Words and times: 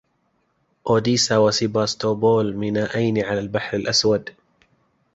اوديسا 0.89 1.37
و 1.37 1.51
سيباستوبول 1.51 2.55
مينائين 2.57 3.25
على 3.25 3.39
البحر 3.39 3.77
الأسود. 3.77 4.33